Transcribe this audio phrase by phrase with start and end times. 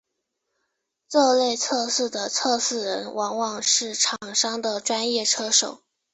[1.09, 5.83] 这类测试的测试人往往是厂商的专业车手。